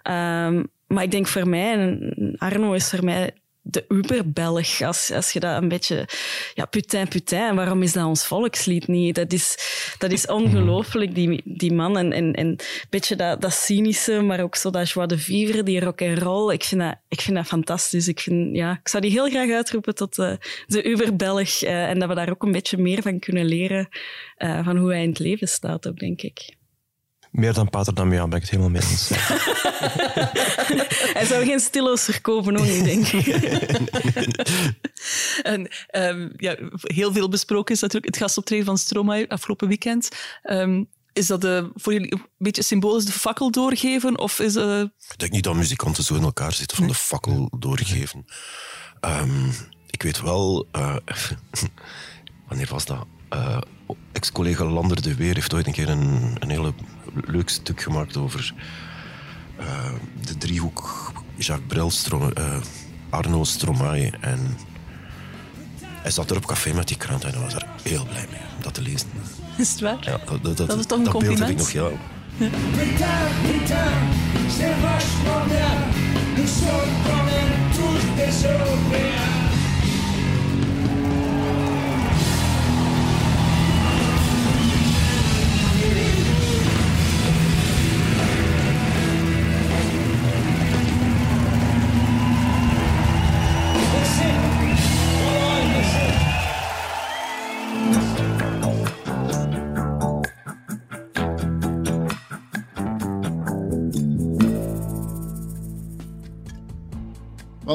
[0.01, 5.31] Ehm, maar ik denk voor mij, en Arno is voor mij de Uber-Belg, als, als
[5.31, 6.07] je dat een beetje...
[6.53, 9.15] Ja, putain, putain, waarom is dat ons volkslied niet?
[9.15, 9.57] Dat is,
[9.97, 11.97] dat is ongelooflijk, die, die man.
[11.97, 15.63] En, en, en een beetje dat, dat cynische, maar ook zo dat joie de vivre,
[15.63, 16.53] die rock and roll.
[16.53, 18.07] Ik vind dat, ik vind dat fantastisch.
[18.07, 20.33] Ik, vind, ja, ik zou die heel graag uitroepen tot eh,
[20.67, 21.61] de Uber-Belg.
[21.61, 23.89] eh, en dat we daar ook een beetje meer van kunnen leren,
[24.37, 26.57] eh, van hoe hij in het leven staat ook, denk ik.
[27.39, 29.09] Meer dan Pater Damian ben ik het helemaal mee eens.
[31.17, 33.27] Hij zou geen stilo's verkopen, ook niet, denk ik.
[35.41, 40.09] En, ehm, ja, heel veel besproken is natuurlijk het gastoptreden van Stromae afgelopen weekend.
[40.41, 44.19] Ehm, is dat eh, voor jullie een beetje symbolisch de fakkel doorgeven?
[44.19, 47.51] Of is, eh, Ik denk niet dat muzikanten zo in elkaar zitten van de fakkel
[47.59, 48.25] doorgeven.
[48.99, 49.47] Ehm,
[49.89, 50.95] ik weet wel, eh,
[52.47, 53.05] wanneer was dat?
[53.29, 53.57] Eh,
[54.11, 56.73] Ex-collega Lander de Weer heeft ooit een keer een, een hele
[57.25, 58.53] leuk stuk gemaakt over
[59.57, 59.65] eh,
[60.25, 62.55] de driehoek Jacques Brel, Stro- eh,
[63.09, 64.11] Arno Stromae.
[64.21, 64.57] En
[65.81, 68.39] hij zat er op café met die krant en hij was er heel blij mee
[68.57, 69.07] om dat te lezen.
[69.57, 69.97] is het waar?
[70.01, 71.57] Ja, dat, dat, Dat is toch een dat beeld heb ik compliment?
[71.57, 71.97] nog, ja.
[72.77, 74.07] Putain, putain,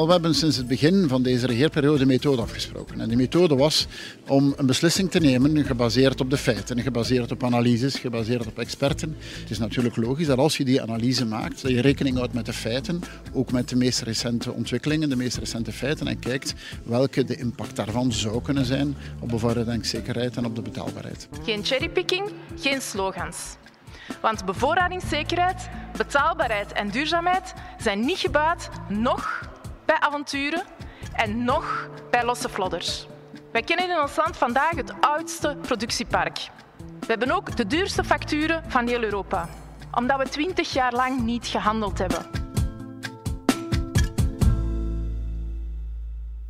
[0.05, 3.01] We hebben sinds het begin van deze regeerperiode een methode afgesproken.
[3.01, 3.87] En die methode was
[4.27, 9.17] om een beslissing te nemen gebaseerd op de feiten, gebaseerd op analyses, gebaseerd op experten.
[9.41, 12.45] Het is natuurlijk logisch dat als je die analyse maakt, dat je rekening houdt met
[12.45, 13.01] de feiten,
[13.33, 17.75] ook met de meest recente ontwikkelingen, de meest recente feiten, en kijkt welke de impact
[17.75, 21.27] daarvan zou kunnen zijn op bevoorradingszekerheid en op de betaalbaarheid.
[21.43, 23.37] Geen cherrypicking, geen slogans.
[24.21, 29.53] Want bevoorradingszekerheid, betaalbaarheid en duurzaamheid zijn niet gebouwd nog
[29.99, 30.63] bij avonturen
[31.13, 33.07] en nog bij losse flodders.
[33.51, 36.49] Wij kennen in ons land vandaag het oudste productiepark.
[36.99, 39.49] We hebben ook de duurste facturen van heel Europa,
[39.91, 42.25] omdat we 20 jaar lang niet gehandeld hebben.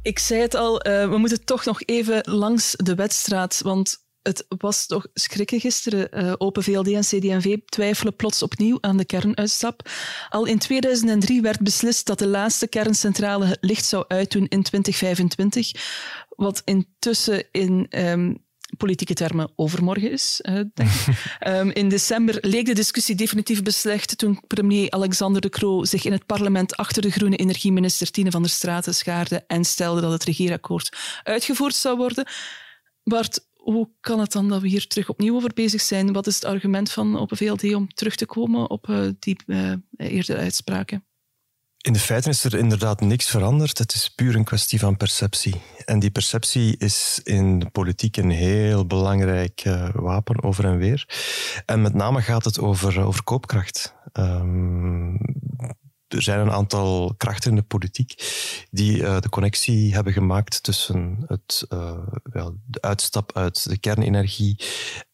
[0.01, 4.45] Ik zei het al, eh, we moeten toch nog even langs de wedstraat, want het
[4.47, 6.11] was toch schrikken gisteren.
[6.11, 9.89] Eh, Open VLD en CD&V twijfelen plots opnieuw aan de kernuitstap.
[10.29, 15.71] Al in 2003 werd beslist dat de laatste kerncentrale het licht zou uitdoen in 2025,
[16.29, 18.33] wat intussen in ehm,
[18.77, 21.07] politieke termen overmorgen is, eh, denk ik.
[21.39, 26.11] Ehm, in december leek de discussie definitief beslecht toen premier Alexander De Croo zich in
[26.11, 30.23] het parlement achter de groene energieminister Tine van der Straten schaarde en stelde dat het
[30.23, 32.27] regeerakkoord uitgevoerd zou worden.
[33.03, 36.13] Bart, hoe kan het dan dat we hier terug opnieuw over bezig zijn?
[36.13, 39.71] Wat is het argument van Open VLD om terug te komen op eh, die eh,
[39.97, 41.05] eerdere uitspraken?
[41.81, 43.77] In de feiten is er inderdaad niks veranderd.
[43.77, 45.61] Het is puur een kwestie van perceptie.
[45.85, 51.07] En die perceptie is in de politiek een heel belangrijk eh, wapen over en weer.
[51.65, 53.93] En met name gaat het over, over koopkracht.
[54.11, 55.15] Ehm,
[56.15, 58.13] er zijn een aantal krachten in de politiek
[58.71, 64.59] die eh, de connectie hebben gemaakt tussen het, eh, wel, de uitstap uit de kernenergie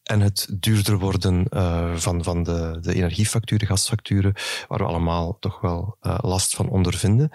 [0.02, 4.32] en het duurder worden eh, van, van de, de energiefacturen, gasfacturen,
[4.68, 7.30] waar we allemaal toch wel last van ondervinden.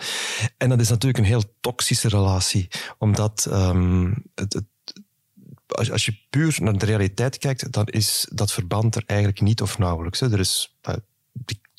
[0.58, 4.62] En dat is natuurlijk een heel toxische relatie, omdat ehm, het,
[5.67, 9.77] als, je puur naar de realiteit kijkt, dan is dat verband er eigenlijk niet of
[9.77, 10.21] nauwelijks.
[10.21, 10.77] Er is,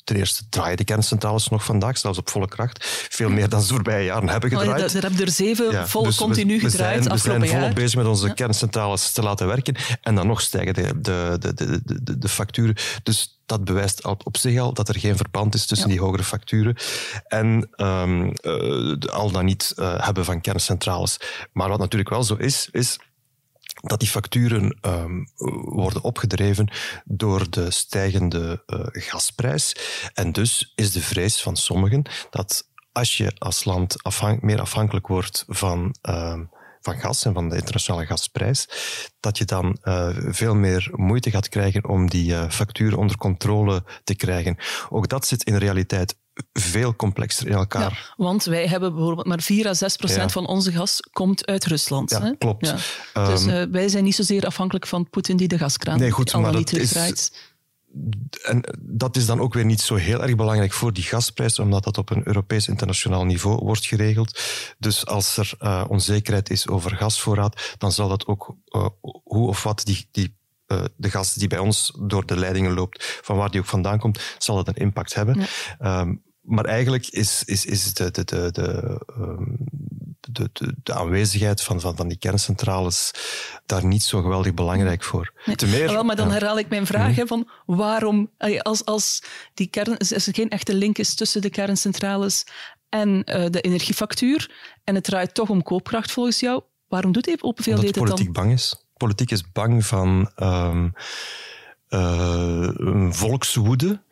[0.03, 2.85] ten eerste draaien de kerncentrales nog vandaag, zelfs op volle kracht.
[3.09, 4.93] Veel meer dan ze voorbije jaren hebben Oh ja, gedraaid.
[4.93, 7.73] er hebben er zeven Ja, vol dus continu we, gedraaid zijn, we zijn volop jaar.
[7.73, 9.75] bezig met onze kerncentrales te laten werken.
[10.01, 12.75] En dan nog stijgen de, de, de, de, de, de, de facturen.
[13.03, 15.93] Dus dat bewijst op zich al dat er geen verband is tussen Ja.
[15.93, 16.75] die hogere facturen
[17.27, 18.33] en ehm, eh,
[18.99, 21.17] de al dan niet eh, hebben van kerncentrales.
[21.53, 22.99] Maar wat natuurlijk wel zo is, is
[23.81, 25.23] dat die facturen ehm,
[25.65, 26.69] worden opgedreven
[27.05, 29.75] door de stijgende eh, gasprijs.
[30.13, 33.95] En dus is de vrees van sommigen dat als je als land
[34.41, 36.43] meer afhankelijk wordt van, ehm,
[36.81, 38.67] van gas en van de internationale gasprijs,
[39.19, 43.83] dat je dan eh, veel meer moeite gaat krijgen om die eh, facturen onder controle
[44.03, 44.57] te krijgen.
[44.89, 46.17] Ook dat zit in realiteit
[46.53, 47.81] veel complexer in elkaar.
[47.81, 50.29] Ja, want wij hebben bijvoorbeeld maar 4 à 6 procent Ja.
[50.29, 52.09] van onze gas komt uit Rusland.
[52.11, 52.37] Ja, hè?
[52.37, 52.61] klopt.
[53.13, 56.33] Dus Ehm, eh, wij zijn niet zozeer afhankelijk van Poetin die de gaskraan Nee, goed,
[56.33, 57.31] maar niet terugdraait.
[58.43, 61.83] En dat is dan ook weer niet zo heel erg belangrijk voor die gasprijs, omdat
[61.83, 64.39] dat op een Europees internationaal niveau wordt geregeld.
[64.77, 68.87] Dus als er eh, onzekerheid is over gasvoorraad, dan zal dat ook eh,
[69.23, 70.37] hoe of wat die, die,
[70.95, 74.19] de gas die bij ons door de leidingen loopt, van waar die ook vandaan komt,
[74.37, 75.47] zal dat een impact hebben.
[75.79, 76.13] Ehm,
[76.49, 79.43] maar eigenlijk is, is, is de, de, de, de, ehm,
[80.19, 83.11] de, de, de aanwezigheid van, van, van die kerncentrales
[83.65, 85.33] daar niet zo geweldig belangrijk voor.
[85.55, 88.31] Te meer, wel, maar dan herhaal ik mijn vraag hè, van waarom,
[88.61, 92.43] als, als die kern, als er geen echte link is tussen de kerncentrales
[92.89, 94.51] en eh, de energiefactuur,
[94.83, 98.05] en het draait toch om koopkracht volgens jou, waarom doet Open VLD Omdat dit dan?
[98.05, 98.75] politiek bang is.
[98.97, 100.89] Politiek is bang van ehm,
[101.89, 104.03] eh, een volkswoede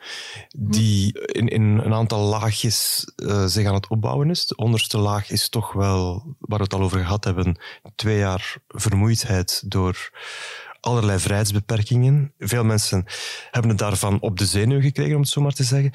[0.58, 4.46] die in, in een aantal laagjes eh, zich aan het opbouwen is.
[4.46, 7.60] De onderste laag is toch wel, waar we het al over gehad hebben,
[7.96, 10.10] twee jaar vermoeidheid door
[10.80, 12.34] allerlei vrijheidsbeperkingen.
[12.40, 13.06] Veel mensen
[13.52, 15.92] hebben het daarvan op de zenuw gekregen, om het zo maar te zeggen.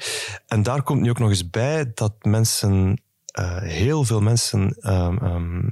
[0.47, 5.67] En daar komt nu ook nog eens bij dat mensen, eh, heel veel mensen, ehm,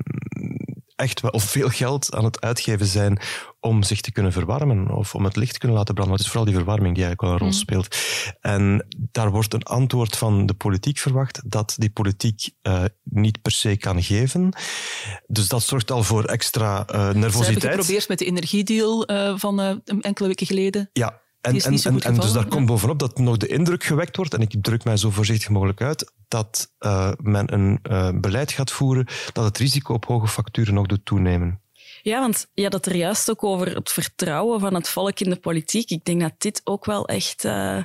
[1.01, 3.19] echt wel of veel geld aan het uitgeven zijn
[3.59, 6.15] om zich te kunnen verwarmen of om het licht te kunnen laten branden.
[6.15, 7.95] Maar het is vooral die verwarming die eigenlijk wel een rol speelt.
[8.41, 13.51] En daar wordt een antwoord van de politiek verwacht dat die politiek eh, niet per
[13.51, 14.53] se kan geven.
[15.27, 17.73] Dus dat zorgt al voor extra eh, Ze hebben nervositeit.
[17.75, 20.89] geprobeerd met de energiedeal eh, van enkele weken geleden.
[20.93, 24.41] Ja, en, en, en, dus daar komt bovenop dat nog de indruk gewekt wordt, en
[24.41, 29.07] ik druk mij zo voorzichtig mogelijk uit, dat eh, men een eh, beleid gaat voeren
[29.33, 31.61] dat het risico op hoge facturen nog doet toenemen.
[32.01, 35.29] Ja, want je had het er juist ook over het vertrouwen van het volk in
[35.29, 35.89] de politiek.
[35.89, 37.83] Ik denk dat dit ook wel echt eh,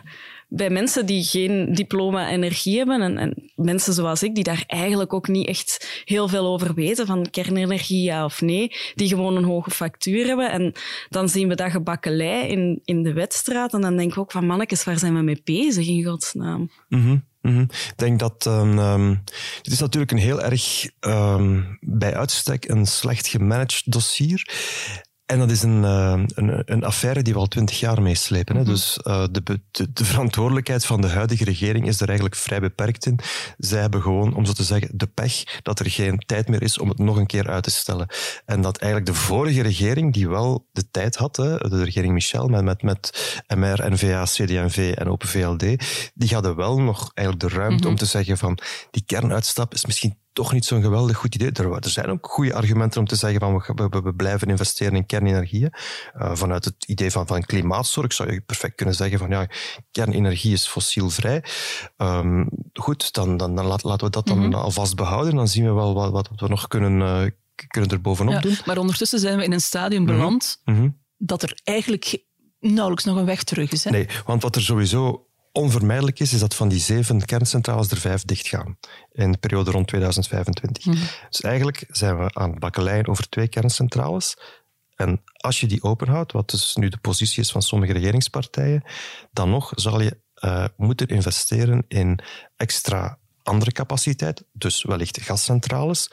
[0.49, 5.13] bij mensen die geen diploma energie hebben en, en mensen zoals ik, die daar eigenlijk
[5.13, 9.45] ook niet echt heel veel over weten, van kernenergie ja of nee, die gewoon een
[9.45, 10.51] hoge factuur hebben.
[10.51, 10.73] En
[11.09, 14.47] dan zien we dat gebakkelei in, in de wedstraat en dan denken we ook van
[14.47, 16.71] mannetjes, waar zijn we mee bezig in godsnaam?
[16.89, 17.61] Mhm, mhm.
[17.61, 19.15] Ik denk dat ehm,
[19.63, 24.49] dit is natuurlijk een heel erg ehm, bij uitstek een slecht gemanaged dossier.
[25.27, 28.57] En dat is een, eh, een, een affaire die we al twintig jaar meeslepen.
[28.57, 28.65] hè.
[28.65, 33.07] Dus eh, de, de, de verantwoordelijkheid van de huidige regering is er eigenlijk vrij beperkt
[33.07, 33.19] in.
[33.59, 36.79] Zij hebben gewoon, om zo te zeggen, de pech dat er geen tijd meer is
[36.79, 38.07] om het nog een keer uit te stellen.
[38.45, 42.49] En dat eigenlijk de vorige regering, die wel de tijd had, hè, de regering Michel,
[42.49, 45.61] met, met, met MR, NVA, CD&V en Open VLD,
[46.15, 48.59] die hadden wel nog eigenlijk de ruimte om te zeggen van
[48.91, 51.51] die kernuitstap is misschien toch niet zo'n geweldig goed idee.
[51.51, 54.96] Er, er zijn ook goede argumenten om te zeggen van we, we, we blijven investeren
[54.96, 55.62] in kernenergie.
[55.62, 59.46] Uh, vanuit het idee van, van klimaatzorg zou je perfect kunnen zeggen van ja,
[59.90, 61.44] kernenergie is fossielvrij.
[61.96, 64.55] Um, goed, dan, dan, dan laten we dat dan mm -hmm.
[64.55, 65.35] alvast behouden.
[65.35, 67.31] Dan zien we wel wat, wat we nog kunnen, uh,
[67.66, 68.59] kunnen er bovenop ja, doen.
[68.64, 70.99] Maar ondertussen zijn we in een stadium beland mm -hmm.
[71.16, 72.25] dat er eigenlijk
[72.61, 73.85] nauwelijks nog een weg terug is.
[73.85, 73.90] Hè?
[73.90, 78.25] Nee, want wat er sowieso onvermijdelijk is, is dat van die zeven kerncentrales er vijf
[78.25, 78.79] dichtgaan
[79.12, 80.85] in de periode rond 2025.
[80.85, 80.95] Mm.
[81.31, 84.37] Dus eigenlijk zijn we aan het bakkeleien over twee kerncentrales.
[84.97, 88.83] En als je die openhoudt, wat dus nu de positie is van sommige regeringspartijen,
[89.33, 92.19] dan nog zal je uh, moeten investeren in
[92.57, 96.11] extra andere capaciteit, dus wellicht gascentrales,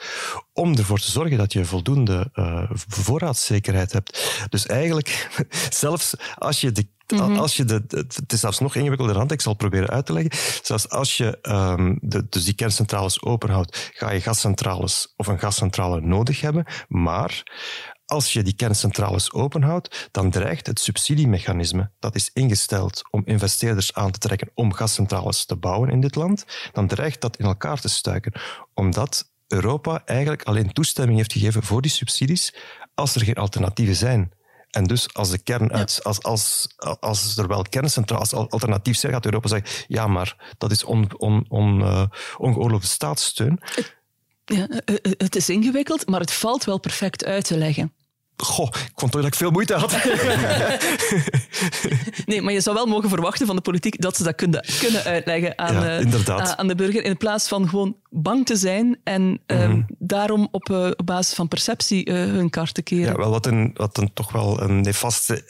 [0.52, 4.46] om ervoor te zorgen dat je voldoende uh, voorraadzekerheid hebt.
[4.48, 5.28] Dus eigenlijk,
[5.82, 7.38] zelfs als je de -hmm.
[7.38, 10.32] Als je het is zelfs nog ingewikkelder hand, ik zal proberen uit te leggen.
[10.62, 16.00] Zelfs als je um, de, dus die kerncentrales openhoudt, ga je gascentrales of een gascentrale
[16.00, 16.64] nodig hebben.
[16.88, 17.42] Maar
[18.06, 24.10] als je die kerncentrales openhoudt, dan dreigt het subsidiemechanisme dat is ingesteld om investeerders aan
[24.10, 27.88] te trekken om gascentrales te bouwen in dit land, dan dreigt dat in elkaar te
[27.88, 28.32] stuiken.
[28.74, 32.54] Omdat Europa eigenlijk alleen toestemming heeft gegeven voor die subsidies
[32.94, 34.32] als er geen alternatieven zijn.
[34.74, 36.68] En dus als de kern uit, als, als,
[37.00, 41.10] als er wel kerncentrales als alternatief zijn, gaat Europa zeggen, ja, maar dat is on,
[41.16, 42.04] on, on, uh,
[42.36, 43.60] ongeoorloofde staatssteun.
[44.44, 47.92] Ja, eh, eh, het is ingewikkeld, maar het valt wel perfect uit te leggen.
[48.36, 49.92] Goh, ik vond toch dat ik veel moeite had.
[52.26, 55.04] nee, maar je zou wel mogen verwachten van de politiek dat ze dat kunnen, kunnen
[55.04, 59.22] uitleggen aan, ja, uh, aan de burger, in plaats van gewoon bang te zijn en
[59.22, 59.86] mm -hmm.
[59.98, 63.12] daarom op, uh, op, basis van perceptie hun kaart te keren.
[63.12, 65.42] Ja, wel wat een, wat een toch wel een nefaste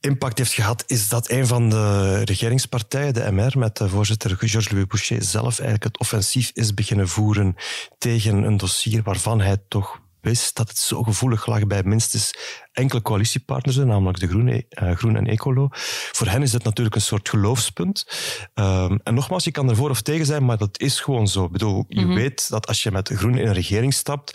[0.00, 4.86] impact heeft gehad, is dat een van de regeringspartijen, de MR, met de voorzitter Georges-Louis
[4.86, 7.56] Boucher zelf eigenlijk het offensief is beginnen voeren
[7.98, 12.34] tegen een dossier waarvan hij toch wist dat het zo gevoelig lag bij minstens
[12.72, 14.62] enkele coalitiepartners, namelijk de Groen, uh,
[14.96, 15.68] Groen en Ecolo.
[16.12, 18.06] Voor hen is het natuurlijk een soort geloofspunt.
[18.54, 21.44] Um, en nogmaals, je kan ervoor of tegen zijn, maar dat is gewoon zo.
[21.44, 22.14] Ik bedoel, je mm -hmm.
[22.14, 24.30] weet dat als je met Groen in een regering stapt,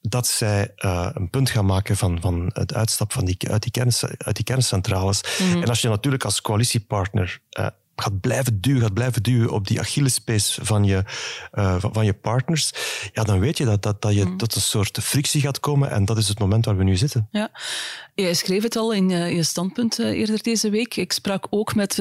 [0.00, 3.70] dat zij uh, een punt gaan maken van, van het uitstap van die, uit, die
[3.70, 5.22] kern, uit die kerncentrales.
[5.38, 5.62] Mm -hmm.
[5.62, 7.66] En als je natuurlijk als coalitiepartner uh,
[8.00, 11.04] gaat blijven duwen, gaat blijven duwen op die Achillespees van je,
[11.54, 12.72] uh, van, van, je partners,
[13.12, 14.36] ja, dan weet je dat, dat, dat je mm.
[14.36, 17.28] tot een soort frictie gaat komen en dat is het moment waar we nu zitten.
[17.30, 17.50] Ja,
[18.14, 20.96] jij schreef het al in uh, je standpunt uh, eerder deze week.
[20.96, 21.98] Ik sprak ook met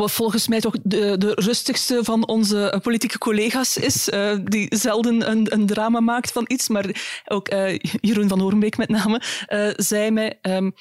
[0.00, 5.30] wat volgens mij toch de, de rustigste van onze politieke collega's is, uh, die zelden
[5.30, 9.70] een, een, drama maakt van iets, maar ook uh, Jeroen van Hoornbeek met name, uh,
[9.76, 10.74] zei mij, um,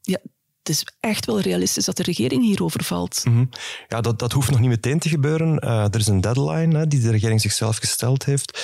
[0.00, 0.18] ja,
[0.64, 3.22] het is echt wel realistisch dat de regering hierover valt.
[3.24, 3.48] Mm -hmm.
[3.88, 5.58] Ja, dat, dat hoeft nog niet meteen te gebeuren.
[5.58, 8.62] er is een deadline hè, die de regering zichzelf gesteld heeft.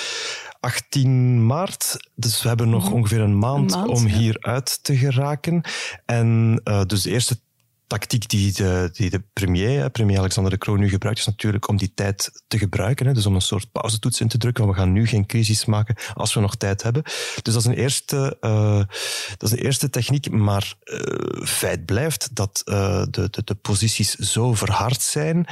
[0.59, 2.97] 18 maart, dus we hebben nog mm -hmm.
[2.97, 4.17] ongeveer een maand, een maand om ja.
[4.17, 5.61] hieruit te geraken.
[6.05, 7.39] En dus de eerste
[7.91, 11.77] tactiek die de, die de premier, premier Alexander de Croo, nu gebruikt, is natuurlijk om
[11.77, 13.05] die tijd te gebruiken.
[13.05, 14.67] Hè, dus om een soort pauzetoets in te drukken.
[14.67, 17.03] We gaan nu geen crisis maken als we nog tijd hebben.
[17.41, 18.83] Dus dat is een eerste, uh,
[19.37, 20.29] dat is een eerste techniek.
[20.29, 25.47] Maar uh, feit blijft dat uh, de, de, de posities zo verhard zijn.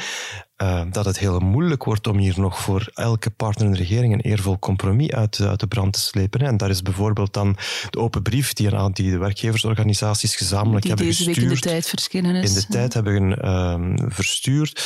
[0.61, 4.13] Uh, dat het heel moeilijk wordt om hier nog voor elke partner in de regering
[4.13, 6.39] een eervol compromis uit, uit de brand te slepen.
[6.41, 7.57] En daar is bijvoorbeeld dan
[7.89, 11.47] de open brief die, een, die de werkgeversorganisaties gezamenlijk die hebben deze gestuurd.
[11.47, 12.49] week in de tijd verschenen is.
[12.49, 14.83] In de tijd hebben uh, verstuurd.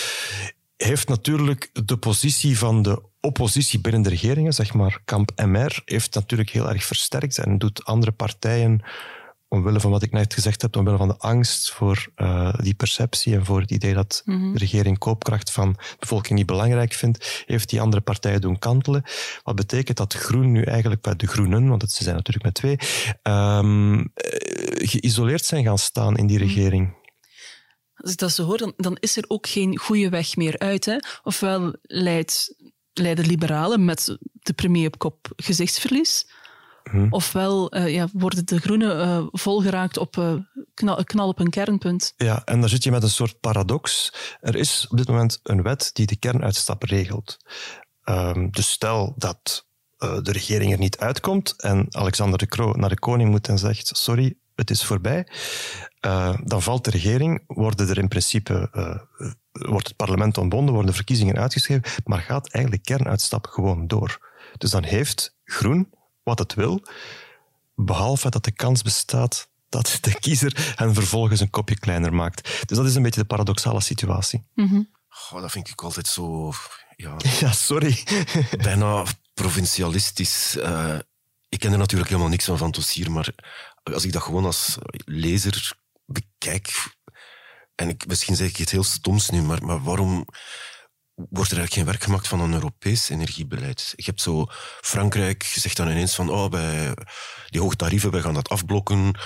[0.78, 6.14] Heeft natuurlijk de positie van de oppositie binnen de regeringen, zeg maar kamp MR, heeft
[6.14, 8.82] natuurlijk heel erg versterkt en doet andere partijen
[9.54, 13.34] omwille van wat ik net gezegd heb, omwille van de angst voor uh, die perceptie
[13.36, 14.54] en voor het idee dat mm -hmm.
[14.54, 19.04] de regering koopkracht van de bevolking niet belangrijk vindt, heeft die andere partijen doen kantelen.
[19.44, 22.54] Wat betekent dat Groen nu eigenlijk bij de Groenen, want het, ze zijn natuurlijk met
[22.54, 22.78] twee,
[23.24, 24.12] um,
[24.76, 27.02] geïsoleerd zijn gaan staan in die regering.
[27.96, 30.86] Als ik dat zo hoor, dan, dan is er ook geen goede weg meer uit.
[30.86, 30.98] Hè?
[31.24, 32.56] Ofwel leidt,
[32.94, 36.26] leiden liberalen met de premier op kop gezichtsverlies,
[36.90, 37.08] Hmm.
[37.10, 40.34] Ofwel uh, ja, worden de groenen uh, volgeraakt op uh,
[40.74, 42.14] knal, knal, op een kernpunt.
[42.18, 44.14] Ja, en daar zit je met een soort paradox.
[44.42, 47.38] Er is op dit moment een wet die de kernuitstap regelt.
[48.06, 49.68] Um, dus stel dat
[49.98, 53.98] de regering er niet uitkomt en Alexander de Croo naar de koning moet en zegt
[53.98, 55.28] sorry, het is voorbij,
[56.44, 58.70] dan valt de regering, worden er in principe
[59.52, 64.32] wordt het parlement ontbonden, worden verkiezingen uitgeschreven, maar gaat eigenlijk de kernuitstap gewoon door.
[64.58, 65.90] Dus dan heeft Groen
[66.24, 66.84] wat het wil,
[67.76, 72.68] behalve dat de kans bestaat dat de kiezer hen vervolgens een kopje kleiner maakt.
[72.68, 74.44] Dus dat is een beetje de paradoxale situatie.
[74.54, 74.90] Mm -hmm.
[75.32, 76.54] oh, dat vind ik altijd zo...
[76.96, 78.04] Ja, ja sorry.
[78.58, 80.56] bijna provincialistisch.
[80.58, 80.98] Uh,
[81.50, 83.34] ik ken er natuurlijk helemaal niks van van Tossier, maar
[83.84, 85.74] als ik dat gewoon als lezer
[86.06, 86.92] bekijk...
[87.76, 90.28] En ik, misschien zeg ik het heel stoms nu, maar, maar waarom
[91.16, 93.94] wordt er eigenlijk geen werk gemaakt van een Europees energiebeleid.
[93.96, 94.46] Je hebt zo,
[94.82, 96.94] Frankrijk zegt dan ineens van, oh, bij
[97.50, 99.20] die hoge tarieven, wij gaan dat afblokken.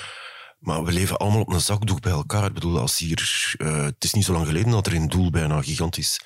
[0.59, 2.45] Maar we leven allemaal op een zakdoek bij elkaar.
[2.45, 5.29] Ik bedoel, als hier, uh, het is niet zo lang geleden dat er in Doel
[5.29, 6.19] bijna gigantisch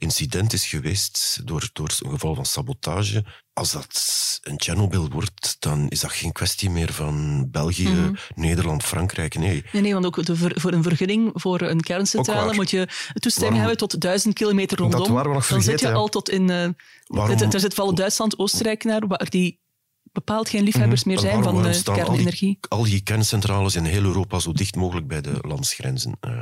[0.00, 3.24] incident is geweest door, door een geval van sabotage.
[3.52, 8.16] Als dat een Chernobyl wordt, dan is dat geen kwestie meer van België, mm -hmm.
[8.34, 9.38] Nederland, Frankrijk.
[9.38, 9.64] Nee.
[9.72, 13.76] nee, nee want ook de voor een vergunning voor een kerncentrale moet je toestemming hebben
[13.76, 15.00] tot duizend kilometer rondom.
[15.00, 16.50] Dat waren we nog dan vergeten, zit je al tot in...
[16.50, 16.68] Uh,
[17.06, 17.38] Waarom?
[17.38, 19.60] Er zit vooral Duitsland, Oostenrijk naar, waar die
[20.12, 22.58] bepaald geen liefhebbers meer zijn waarom, van uh, kernenergie.
[22.60, 26.18] Al die, al die kerncentrales in heel Europa zo dicht mogelijk bij de landsgrenzen.
[26.26, 26.40] Uh,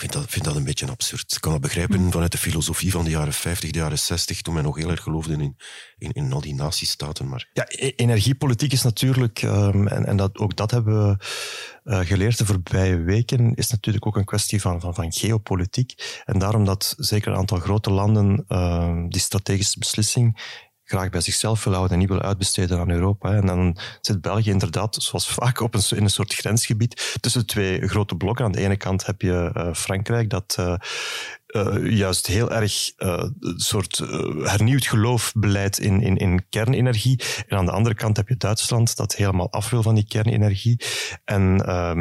[0.00, 1.32] vind dat, vind dat een beetje absurd.
[1.32, 4.54] Ik kan dat begrijpen vanuit de filosofie van de jaren 50, de jaren 60, toen
[4.54, 5.56] men nog heel erg geloofde in,
[5.98, 7.28] in, in al die natiestaten.
[7.28, 7.48] Maar...
[7.52, 11.24] Ja, energiepolitiek is natuurlijk, um, en, en dat, ook dat hebben we
[11.84, 16.22] uh, geleerd de voorbije weken, is natuurlijk ook een kwestie van, van, van geopolitiek.
[16.24, 20.40] En daarom dat zeker een aantal grote landen uh, die strategische beslissing
[20.90, 23.34] graag bij zichzelf wil houden en niet wil uitbesteden aan Europa.
[23.34, 27.88] En dan zit België inderdaad, zoals vaak, op een, in een soort grensgebied tussen twee
[27.88, 28.44] grote blokken.
[28.44, 30.74] Aan de ene kant heb je uh, Frankrijk, dat uh,
[31.46, 33.98] uh, juist heel erg een soort
[34.42, 37.20] hernieuwd geloof beleidt in, in, in kernenergie.
[37.48, 40.80] En aan de andere kant heb je Duitsland, dat helemaal af wil van die kernenergie
[41.24, 41.54] en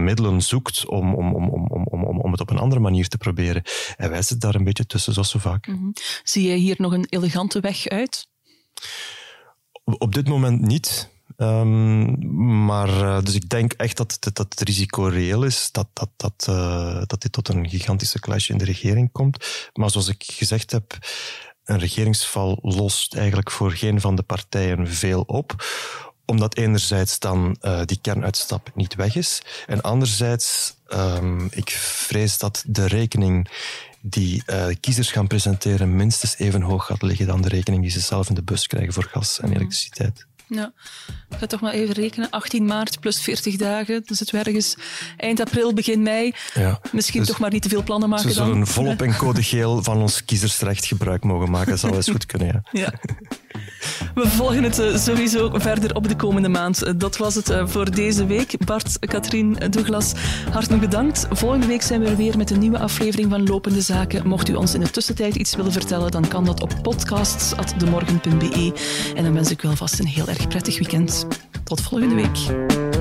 [0.04, 3.18] middelen zoekt om, om, om, om, om, om, om het op een andere manier te
[3.18, 3.64] proberen.
[3.98, 5.66] En wij zitten daar een beetje tussen, zoals zo vaak.
[5.66, 5.94] -hmm.
[6.24, 8.28] Zie jij hier nog een elegante weg uit?
[9.84, 11.10] Op dit moment niet.
[11.38, 15.88] Um, maar uh, dus ik denk echt dat, dat, dat het risico reëel is, dat,
[15.94, 19.70] dat, dat, uh, dat dit tot een gigantische clash in de regering komt.
[19.74, 20.98] Maar zoals ik gezegd heb,
[21.64, 25.56] een regeringsval lost eigenlijk voor geen van de partijen veel op
[26.30, 29.42] omdat enerzijds dan uh, die kernuitstap niet weg is.
[29.66, 33.50] En anderzijds, um, ik vrees dat de rekening
[34.02, 38.00] die uh, kiezers gaan presenteren minstens even hoog gaat liggen dan de rekening die ze
[38.00, 40.28] zelf in de bus krijgen voor gas en elektriciteit.
[40.50, 40.72] Ja,
[41.30, 42.30] ik ga toch maar even rekenen.
[42.30, 44.02] 18 maart plus 40 dagen.
[44.06, 44.76] Dan zitten we ergens
[45.18, 46.34] eind april, begin mei.
[46.54, 48.68] Ja, Misschien dus toch maar niet te veel plannen maken Ze zullen dan.
[48.68, 51.70] volop in code geel van ons kiezersrecht gebruik mogen maken.
[51.70, 52.62] Dat zou eens goed kunnen, ja.
[52.82, 52.93] ja.
[54.16, 56.84] We volgen het uh, sowieso verder op de komende maand.
[56.88, 58.66] Uh, dat was het uh, voor deze week.
[58.66, 60.14] Bart, Katrien, Douglas,
[60.52, 61.28] hartelijk bedankt.
[61.32, 64.28] Volgende week zijn we er weer met een nieuwe aflevering van Lopende Zaken.
[64.28, 68.74] Mocht u ons in de tussentijd iets willen vertellen, dan kan dat op podcasts.demorgen.be.
[69.16, 71.28] En dan wens ik u alvast een heel prettig weekend.
[71.64, 72.99] Tot volgende week.